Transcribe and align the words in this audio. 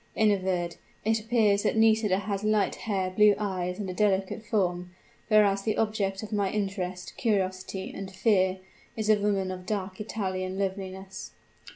In 0.15 0.31
a 0.31 0.37
word, 0.37 0.77
it 1.05 1.19
appears 1.19 1.61
that 1.61 1.77
Nisida 1.77 2.17
has 2.17 2.43
light 2.43 2.73
hair, 2.73 3.11
blue 3.11 3.35
eyes 3.37 3.77
and 3.77 3.87
a 3.87 3.93
delicate 3.93 4.43
form: 4.43 4.89
whereas, 5.27 5.61
the 5.61 5.77
object 5.77 6.23
of 6.23 6.33
my 6.33 6.49
interest, 6.49 7.15
curiosity, 7.17 7.93
and 7.95 8.09
fear, 8.09 8.57
is 8.97 9.11
a 9.11 9.19
woman 9.21 9.51
of 9.51 9.67
dark 9.67 10.01
Italian 10.01 10.57
loveliness. 10.57 11.33